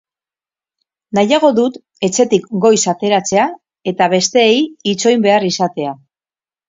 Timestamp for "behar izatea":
5.27-5.95